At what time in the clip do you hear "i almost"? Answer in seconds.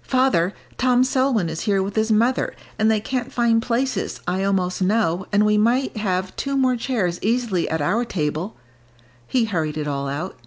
4.26-4.80